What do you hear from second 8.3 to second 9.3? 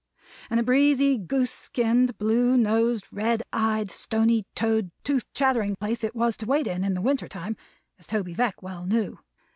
Veck well knew.